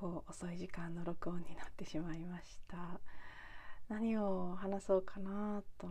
[0.00, 3.00] 構遅い時間の録音になってしまいました。
[3.90, 5.88] 何を話そうかなと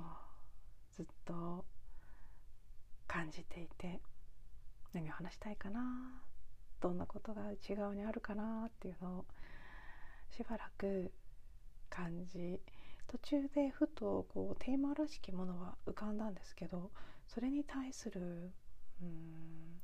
[0.95, 1.63] ずっと
[3.05, 3.99] 感じていて
[4.93, 5.81] 何を話したいかな
[6.79, 9.25] どんなことが内側にあるかなっていうのを
[10.31, 11.11] しばらく
[11.89, 12.61] 感じ
[13.07, 16.91] 途中でふとこうテーマらしきものは浮かんだんですけど
[17.27, 18.51] それに対する
[19.01, 19.81] うん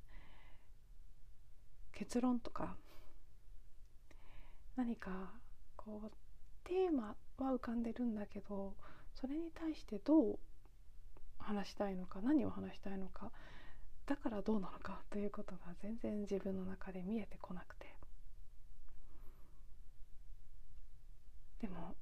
[1.91, 2.75] 結論とか
[4.75, 5.09] 何か
[5.75, 6.11] こう
[6.63, 8.73] テーマは浮かんでるんだけど
[9.13, 10.39] それに対してどう
[11.37, 13.31] 話したいのか何を話したいのか
[14.05, 17.87] だからどうなのかということが全然自分の中で見えてこなくて。
[21.61, 21.95] でも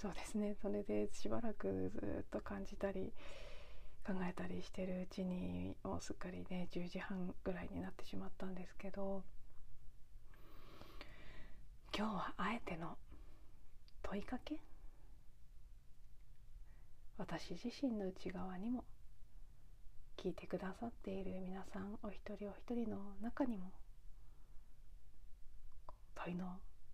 [0.00, 0.56] そうですね。
[0.60, 3.12] それでしばらくずっと感じたり
[4.04, 9.22] 考えたりしてるうちにもうすっかりね10時半ぐらいになってしまったんですけど。
[11.94, 12.96] 今日はあえての
[14.02, 14.56] 問いかけ？
[17.18, 18.84] 私自身の内側にも
[20.16, 23.72] 聞いてくださっている皆さんお一人お一人の中にも
[26.14, 26.46] 問いの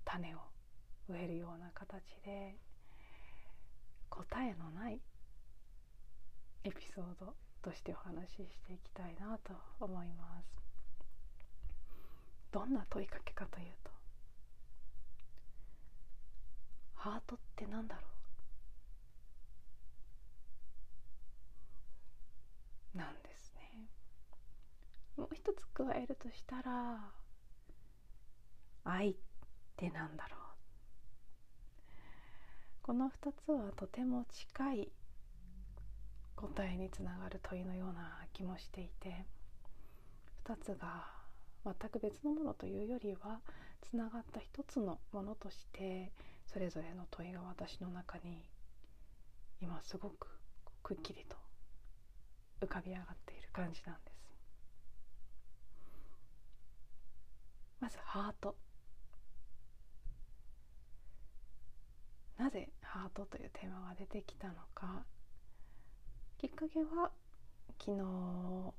[0.05, 0.39] 種を
[1.09, 2.57] 植えるような形で
[4.11, 5.01] 答えのない
[6.65, 10.49] エピソードとしてお話ししていきたいなと思います。
[12.51, 13.98] どんな問いかけかというと
[16.99, 18.03] ハートって何だろ
[22.95, 22.99] う？
[22.99, 23.89] なんですね。
[25.17, 27.13] もう一つ加えるとしたら
[28.85, 29.15] 愛っ
[29.77, 30.39] て何だろう？
[32.83, 34.89] この2つはとても近い
[36.35, 39.25] 答えにつながる問いのような気もしていて
[40.45, 41.07] 2つが
[41.65, 43.41] 全く別のものというよりは
[43.83, 46.11] つながった一つのものとして
[46.53, 48.43] それぞれの問いが私の中に
[49.61, 50.29] 今すごく
[50.83, 51.37] くっきりと
[52.61, 54.19] 浮かび上がっている感じなんです。
[57.81, 58.57] まずハート
[62.39, 65.05] なぜハートというテーマが出てきたのか
[66.39, 67.11] きっかけは
[67.79, 68.75] 昨日、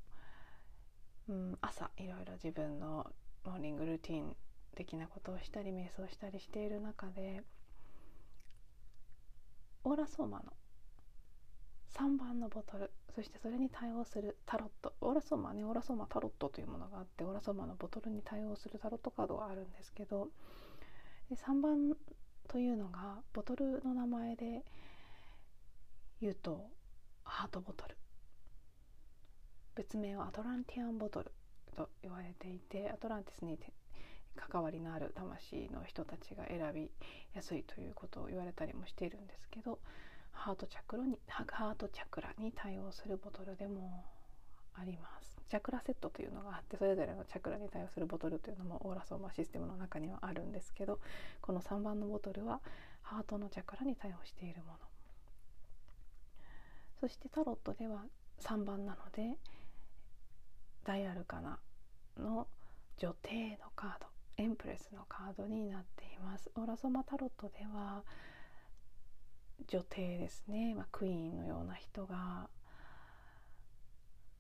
[1.30, 3.06] うん、朝いろいろ自分の
[3.46, 4.36] モーニングルーティン
[4.76, 7.44] 的なことをしたり瞑想したりしている中で
[9.84, 10.54] オーラソーマの
[11.96, 20.30] 3番のボトルそしてそれに対応するタロットオーラソーマねオーラソーマタロットというものがあってオーラソーマのボトルに対応するタロットカードがあるんですけど
[21.32, 21.96] 3番
[22.48, 24.64] というのがボトルの名前で
[26.22, 26.68] 言うと
[27.24, 27.96] ハートボトル。
[29.76, 31.32] 別名はアトランティアンボトル
[31.76, 33.58] と言われていてアトランティスに
[34.36, 36.92] 関わりのある魂の人たちが選び
[37.34, 39.80] やすいということを言われたりもしているんですけど
[40.32, 44.06] ハートチャクラにハートチャクラに対応するボトルでも
[44.74, 45.38] あります。
[45.50, 51.00] チャクラセットというのがあってそれぞれのチャクラに対応するボトルというのもオーラソーマシステムの中にはあるんですけど
[51.42, 52.62] この3番のボトルは
[53.02, 54.78] ハートのチャクラに対応しているもの。
[57.00, 58.04] そしてタロットでは
[58.42, 59.38] 3番なので
[60.84, 61.60] 大アルカナ
[62.18, 62.48] の
[62.98, 64.09] 女帝のカード。
[64.40, 66.50] エンプレスのカードになっています。
[66.56, 68.06] オーラソマタロットでは
[69.68, 72.48] 女帝ですね、まあ、クイーンのような人が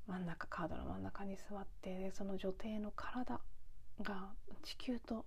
[0.07, 3.41] 真ん中カードの真ん中に座ってその女帝の体
[4.01, 4.29] が
[4.63, 5.25] 地球と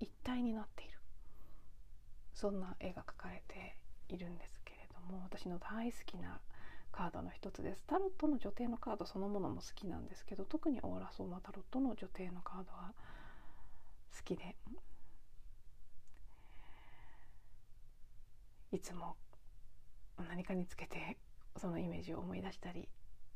[0.00, 0.98] 一体になっている。
[2.34, 3.76] そんな絵が描かれて
[4.08, 6.40] いるんですけれども私の大好きな
[6.90, 7.84] カードの一つです。
[7.86, 12.92] タロットの女帝のカードそのものも好きなんですけど特にオーラソーマタロットの女帝のカードは
[14.16, 14.56] 好きで。
[18.72, 19.16] いつも
[20.28, 21.18] 何かにつけて
[21.56, 22.88] そのイメージを思い出したり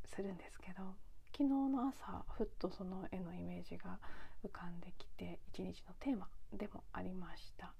[0.04, 0.94] するんですけど
[1.32, 3.98] 昨日の朝ふっとその絵のイメージが
[4.44, 7.72] 浮かんできて一日のテーマでもありました。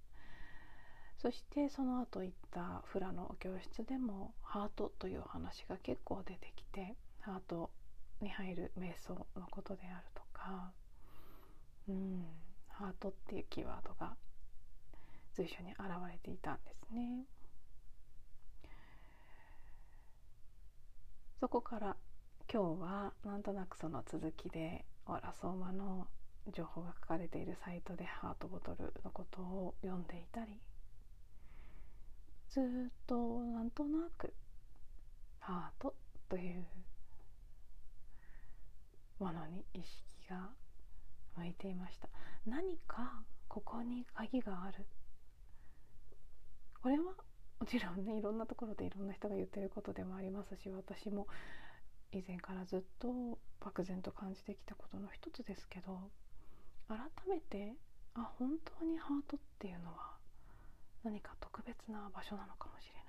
[1.17, 7.71] そしてその後行ったフラの教室でもハートという話が結構出てきてハート
[8.21, 10.73] に入る瞑想のことであるとか
[12.95, 14.17] トっていうキーワードが
[15.35, 15.81] 随所に現
[16.11, 17.25] れていたんですね。
[21.41, 21.97] そこから
[22.53, 26.07] 今日はなんとなくその続きでオラソーマの
[26.53, 30.61] 情報が書かれているサイトでハートボトルのことを読んでいたり
[32.51, 32.63] ずっ
[33.07, 34.33] となんとなく
[35.41, 35.95] ハート
[36.29, 36.65] という
[39.19, 40.51] ものに意識が
[41.37, 42.09] 向いていました。
[42.47, 44.87] 何かここに鍵がある。
[46.83, 47.05] これは
[47.59, 51.27] もちろんねいろんなところでいろんな人が言ってることでもありますし私も
[52.13, 56.11] 以前からずっと漠然と感じてきたことの一つですけど
[56.89, 57.73] 改めて
[58.15, 60.17] あ本当にハートっていうのは
[61.05, 63.05] 何か特別な場所なのかもしれない。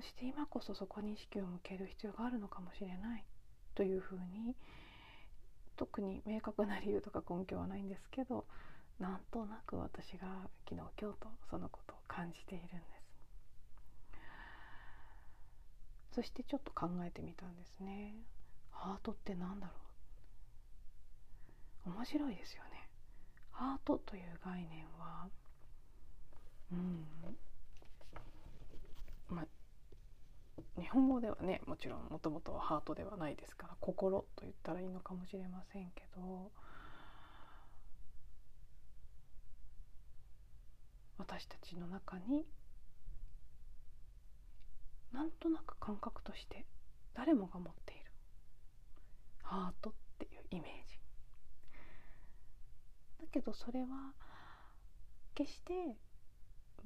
[0.00, 3.24] そして今こそそこに意識を向ける必要があるのかもしれない。
[3.74, 4.56] というふうに
[5.76, 8.46] 特に明確な理由とか根拠はないんですけど
[8.98, 12.94] なんとなく私が昨日今日とそのことを感じているんです。
[16.14, 18.14] そしてちょっと考えてみたんですね。
[18.70, 19.72] ハートって何だろ
[21.86, 21.90] う。
[21.90, 22.88] 面白いですよね。
[23.50, 25.28] ハートという概念は
[26.72, 27.06] うん
[29.28, 29.46] まあ
[30.76, 36.50] 日本語ではねもちろんもともとはハートではないですから心と言ったらいいのかもしれませんけど
[41.18, 42.44] 私たちの中に
[45.12, 46.66] なんとなく感覚として
[47.14, 48.10] 誰もが持っている
[49.42, 50.98] ハートっていうイメージ。
[53.20, 54.12] だけどそれは
[55.34, 55.96] 決して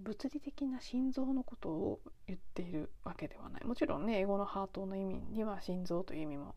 [0.01, 6.55] 物理的な心臓のことを言っているわけではないもちろんね英語のハートの意味には心臓という意味も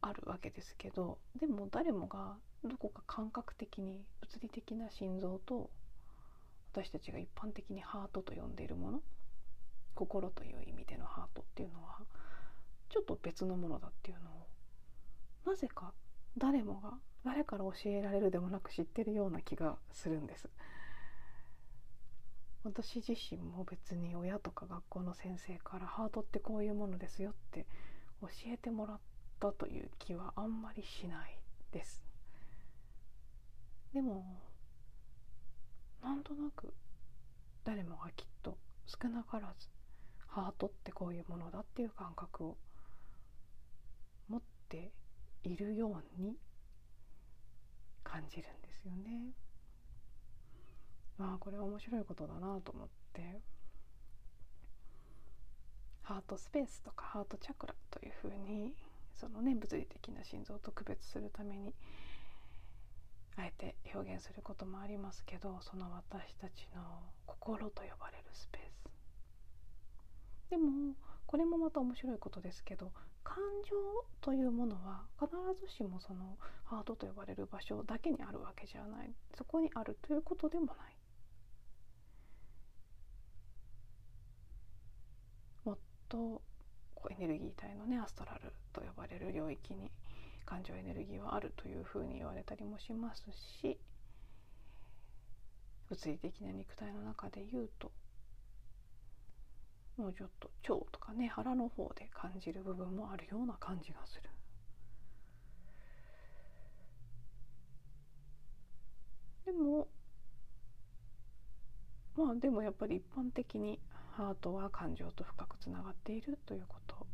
[0.00, 5.70] あるわけですけどでも誰もがどこか感覚的に物理的な心臓と
[6.72, 9.00] 私たちが一般的にハートと呼んでいるもの
[9.94, 11.98] 心という意味でのハートっていうのは
[12.88, 15.92] ちょっと別のものだっていうのをなぜか
[16.36, 16.94] 誰もが
[17.24, 20.48] 誰から教えられるでもなく知ってるような気がするんです。
[22.64, 27.66] 私自身も別に親とか学校の先生からハートってこういうものですよって
[28.22, 28.98] 教えてもらっ
[29.38, 31.38] たという気はあんまりしない
[31.72, 32.02] です
[33.92, 34.24] でも
[36.02, 36.72] なんとなく
[37.64, 38.56] 誰もがきっと
[38.86, 39.68] 少なからず
[40.26, 42.56] ハートってこういうものだっていう感覚を
[44.28, 44.90] 持って
[45.42, 46.36] いるように
[48.02, 49.32] 感じるんですよね。
[51.18, 53.40] まあこれは面白いことだなと思って。
[56.04, 58.74] ハートスペースとかハートチャクラというふうに
[59.14, 61.74] そのね物理的な心臓と区別するために
[63.38, 66.82] あえて表現することもありますけどその私たちの
[67.24, 70.50] 心と呼ばれるスペース。
[70.50, 70.94] でも
[71.26, 72.92] これもまた面白いことですけど
[73.24, 73.74] 感情
[74.20, 75.30] というものは必
[75.66, 79.14] ずしもそのハートと呼ばれる場所だけにあるわけじゃない。
[79.34, 80.76] そこにあるということでもない。
[86.14, 86.40] と
[86.94, 89.90] こうエネルギー体のねアストラルと呼ばれる領域に
[90.46, 93.24] 感情エネルギーはあるというふうに言われたりもします
[93.60, 93.76] し
[95.88, 97.90] 物理的な肉体の中で言うと
[99.96, 104.30] もうちょっと腸とかね腹の方で感じる部分もあるような感じがする。
[109.46, 109.88] でも
[112.16, 113.78] まあでもやっぱり一般的に
[114.16, 117.04] ハートは感情と深くつながっているということ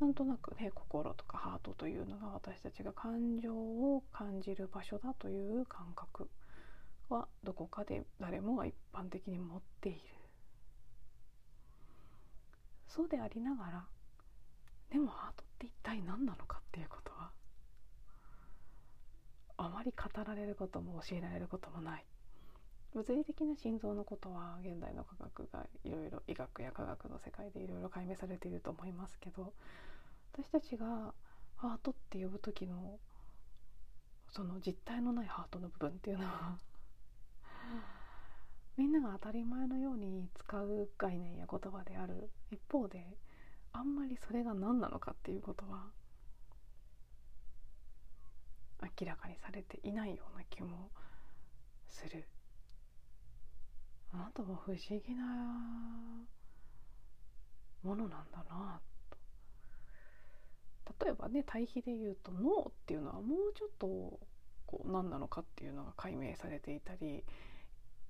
[0.00, 6.28] なんとなくね心とかハートというのが私たちが感情を感じる場所だという感覚
[7.08, 9.98] はどこかで誰もが一般的に持っている。
[12.88, 13.86] そうでありながら
[14.90, 17.30] でもハートって一体何なのかっていうことは
[19.56, 22.04] あまり語られることも教えられることもない。
[22.94, 29.52] 物理的な心臓のことは現代の科学がいろいろ医学や科学の世界でいろいろ解明されていると思いますけど
[30.32, 31.12] 私たちが
[31.56, 32.98] ハートって呼ぶ時の
[34.30, 36.56] その実体のないハートの部分っていうのは
[38.76, 43.04] みんなが当たり前のように使う概念や言葉である一方で
[43.72, 45.86] あんまりそれが何なのかっていうことは
[49.00, 50.90] 明らかにされていないような気も
[51.88, 52.24] する。
[54.14, 55.24] あなんとも不思議な
[57.82, 58.80] ものなんだな
[60.84, 63.86] と例えばね対比で言うと脳っていうのはもうちょっと
[64.66, 67.24] こう何なのかっていうのが解明されていたり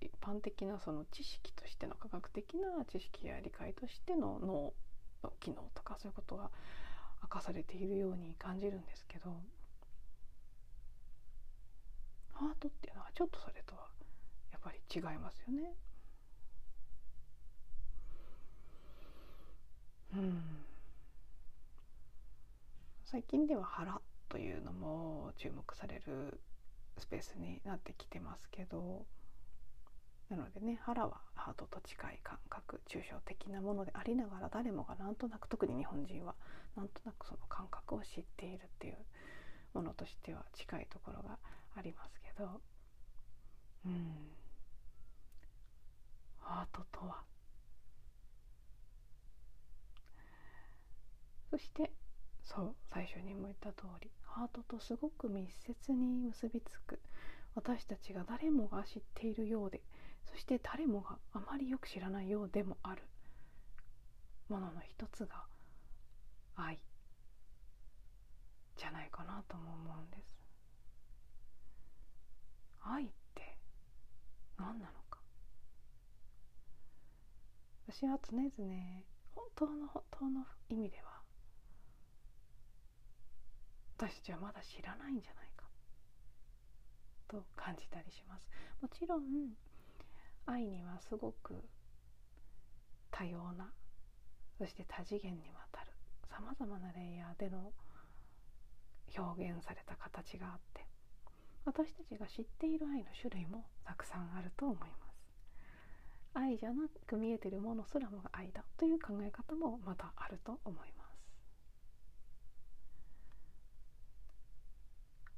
[0.01, 4.73] 一般的なその知識としての科学的な知識や理解としての脳
[5.23, 6.51] の機能とかそういうことが
[7.23, 9.31] 明かされているように感じるんですけど
[12.33, 13.89] ハートっていうのはちょっとそれとは
[14.53, 15.75] やっぱり違いますよね。
[20.15, 20.65] うん。
[23.05, 26.41] 最近では腹というのも注目される
[26.99, 29.07] スペースになってきてますけど
[30.29, 36.35] なのでね腹はハートと近い感覚抽象的なものでありながら誰もがなんとなく特に日本人は
[36.77, 38.97] なんとなくその感覚を知っているっていう
[39.73, 41.39] ものとしては近いところが
[41.77, 42.61] ありますけど
[43.87, 44.29] うん。
[46.41, 47.23] ハートとは
[51.51, 51.91] そして
[52.45, 57.01] そう最初にも言った通りハートとすごく密接に結びつく
[57.55, 59.81] 私たちが誰もが知っているようで
[60.31, 63.03] そして誰もがあまりよく知らないようでもある
[64.49, 65.45] ものの一つが
[66.57, 66.79] 愛。
[68.77, 70.39] じゃないかなとも思うんです。
[72.81, 73.57] 愛って
[74.57, 75.19] 何なのか。
[77.89, 78.51] 私は常々
[79.35, 81.18] 本当の本当の意味では
[83.99, 85.65] 私たちはまだ知らないんじゃないか。
[87.27, 88.49] と感じたりします。
[88.81, 89.23] もちろん
[90.47, 91.55] 愛にはすごく
[93.11, 93.73] 多様な
[94.57, 95.91] そして多次元にわたる
[96.31, 97.73] さまざまなレイヤーでの
[99.17, 100.87] 表現された形があって
[101.65, 104.99] 私たちが知っている愛の種類もたくさんあると思います。
[106.35, 110.98] 愛じゃなく見えてるものすらもが愛だという考え方もまたあると思います。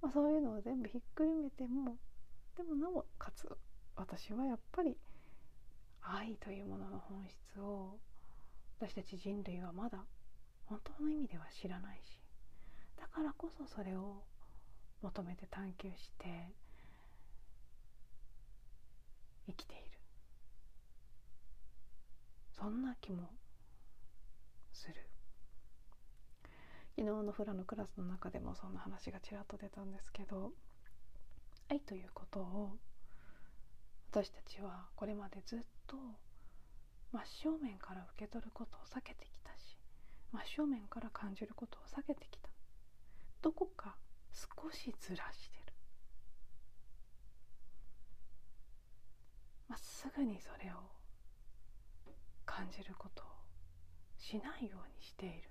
[0.02, 1.97] まあ、そういうのを全部ひっくるめても
[2.57, 3.47] でもなおかつ
[3.97, 4.97] 私はやっぱり
[6.00, 7.99] 愛というものの本質を
[8.80, 9.99] 私たち人類はまだ
[10.66, 12.19] 本当の意味では知らないし
[12.99, 14.23] だからこそそれを
[15.02, 16.54] 求めて探求して
[19.47, 19.99] 生きている。
[22.52, 23.30] そんな気も
[24.73, 24.95] する。
[27.00, 30.52] 昨日のフラのクラスの中でもそんな話がちらっと出たんですけど
[31.71, 32.76] 愛ということを
[34.12, 35.97] 私たちはこれまでずっと
[37.11, 39.78] 真正面から受け取ることを避けてきたし
[40.30, 42.50] 真正面から感じることを避けてきた。
[43.40, 43.97] どこか
[44.35, 45.73] 少しずらしてる。
[49.69, 50.76] まっすぐにそれを
[52.45, 53.26] 感じることを
[54.19, 55.50] しないようにしている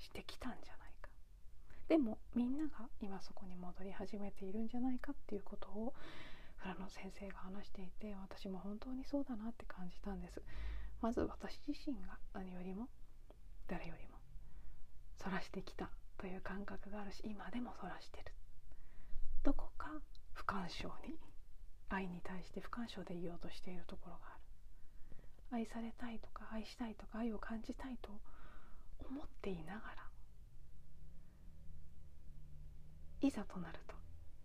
[0.00, 1.08] してきたんじゃないか
[1.90, 5.92] でもみんなが今そこに戻り始めているんじゃないかっていうことを
[6.54, 10.40] フラの先生が話していて私も本当にそうだなって感じたんです。
[11.02, 12.86] まず私自身が何よりも
[13.66, 14.18] 誰よりも
[15.18, 18.26] 反らしてきたという感覚があるし今でも反らしてる。
[19.42, 19.90] どこか
[20.32, 21.18] 不干渉に
[21.88, 25.58] 愛に対して不干渉でいようとしているところがある。
[25.58, 28.12] 愛されたいとか愛したいとか愛を感じたいと
[29.10, 30.09] 思っていながら
[33.22, 33.94] いざとなると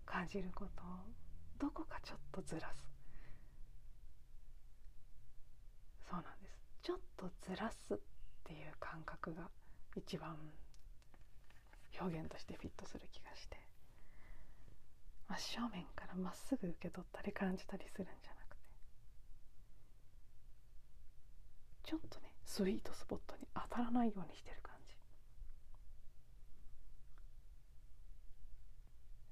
[0.05, 0.85] 感じることを
[1.59, 2.83] どこかちょっとずらす。
[6.09, 6.59] そうなんです。
[6.83, 7.97] ちょっとずらすっ
[8.43, 9.49] ていう感覚が
[9.95, 10.37] 一番
[11.99, 13.57] 表現としてフィットする気がして。
[15.27, 18.63] 真正面からまっすぐ受け取ったり感じたりするんじゃなくて。
[21.85, 24.74] ちょっとねスイートスポットに当たらないようにしてる感じ。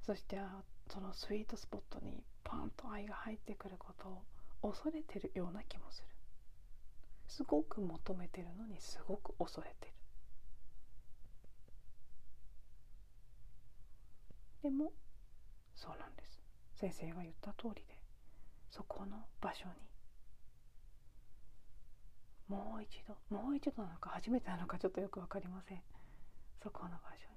[0.06, 0.38] そして
[0.90, 4.22] そのスイートスポットにパンと愛が入ってくること
[4.68, 6.08] を恐れてるような気もする。
[7.28, 9.94] すごく求めてるのにすごく恐れてる。
[14.64, 14.92] でも
[15.76, 16.42] そうなんです。
[16.76, 17.82] 先生が言った通りで
[18.70, 19.72] そこの場所に
[22.50, 25.82] もう一度もう一度なのか初めてなのかちょっとよく分かりません。
[26.62, 27.33] そこの場所に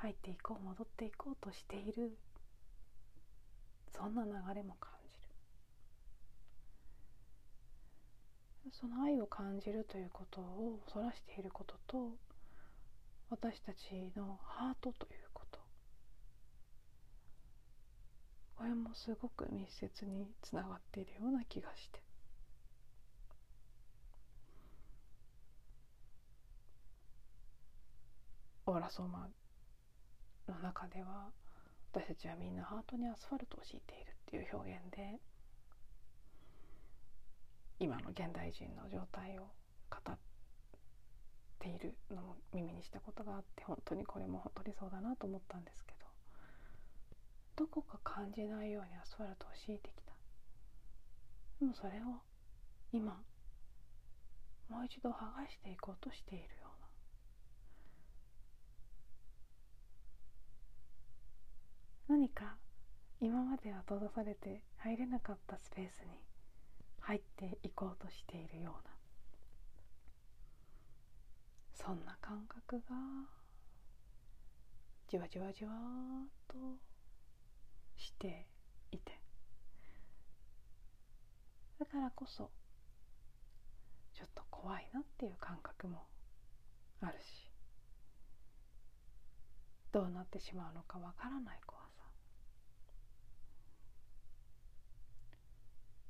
[0.00, 2.16] 入っていこう戻っていこうとしている。
[3.94, 5.12] そんな流れも感じ
[8.70, 8.72] る。
[8.72, 12.16] その愛を感じるということをそらしていることと
[13.28, 15.60] 私たちのハートということ。
[18.56, 22.00] これもすごく密接につながっているような気がして。
[28.64, 29.28] オーラソーマ
[30.50, 31.30] の中では
[31.92, 35.18] 私たちはみんなハートにアスファルトを敷いているっていう表現で
[37.78, 39.48] 今の現代人の状態を
[39.88, 40.18] 語っ
[41.58, 45.92] ているのを耳にしたことがあって本当にこれも本当にそうだなと思ったんですけ
[47.56, 50.12] どどこか感じないようにアスファルトを敷いてきた。
[51.60, 52.22] でもそれを
[52.92, 53.20] 今
[54.70, 56.68] もう一度剥がしていこうとしているよ
[62.08, 62.54] うな何か
[63.22, 66.20] 今までは閉ざされて入れなかったスペースに
[66.98, 68.90] 入っていこうとしているような
[71.72, 72.94] そんな感覚が
[75.08, 76.56] じわじわじわっと
[77.96, 78.44] して
[78.92, 79.18] いて
[81.78, 82.50] だからこそ
[84.12, 86.02] ちょっと怖いなっていう感覚も
[87.00, 87.48] あるし
[89.90, 91.80] どうなってしまうのかわからない怖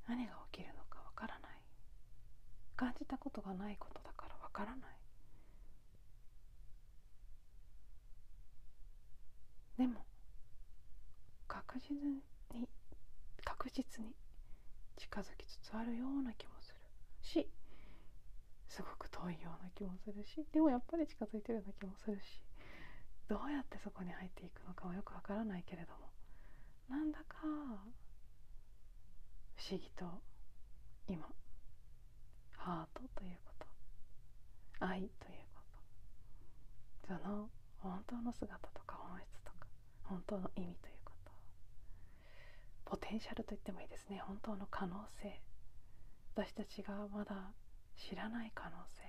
[0.11, 1.51] 何が起きるのかわからない。
[2.75, 4.77] 感じたことがないことだからわからない。
[9.77, 10.03] でも
[11.47, 12.21] 確実に
[13.45, 14.11] 確実に
[14.97, 16.75] 近づきつつあるような気もする
[17.21, 17.49] し
[18.67, 22.41] すごく遠いような気もするしでもやっぱり近づいてるような気もするし
[23.29, 26.11] どうやってそこに入っていくのかはよくわからないけれども
[26.89, 27.37] なんだか
[29.61, 30.05] 不思議と
[31.07, 31.21] 今
[32.57, 33.67] ハートということ。
[34.79, 35.09] 愛という
[35.53, 35.61] こ
[37.07, 37.13] と。
[37.13, 39.67] その本当の姿とか本質とか
[40.01, 41.31] 本当の意味ということ。
[42.85, 44.23] ポテンシャルと言ってもいいですね。
[44.25, 45.39] 本当の可能性。
[46.35, 47.51] 私たちがまだ
[47.95, 49.03] 知らない可能性。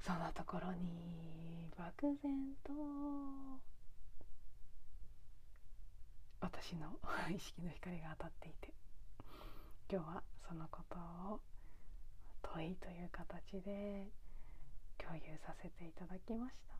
[0.00, 2.72] そんなところに漠然と
[6.52, 6.98] 私の
[7.30, 8.72] 意識の光が当たっていて
[9.88, 10.98] 今日はそのこと
[11.32, 11.40] を
[12.42, 14.08] 問いという形で
[14.98, 16.74] 共有させていただきました。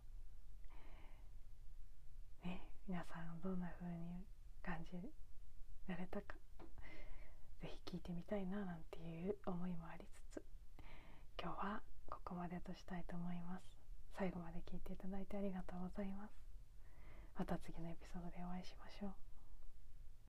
[2.48, 4.24] ね、皆さんどんな風に
[4.62, 5.12] 感じ
[5.86, 6.34] られたか
[7.60, 10.42] 是非聞いてみたいななんていう思いもありつつ
[11.40, 13.62] 今日はここまでとしたいと思います。
[14.18, 16.32] 最後まで聞いていただいてありがとうございます。
[17.38, 19.29] また次のエピソードでお会いしましょう。